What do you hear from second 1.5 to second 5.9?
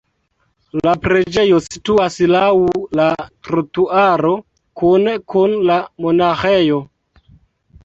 situas laŭ la trotuaro kune kun la